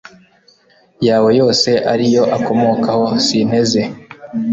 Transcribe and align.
yawe 1.07 1.29
yose 1.39 1.69
ariyo 1.93 2.23
akomokaho, 2.37 3.05
sinteze 3.25 3.81